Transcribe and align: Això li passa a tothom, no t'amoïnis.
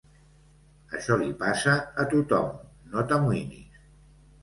Això 0.99 1.17
li 1.19 1.27
passa 1.43 1.77
a 2.05 2.09
tothom, 2.17 2.51
no 2.97 3.09
t'amoïnis. 3.15 3.83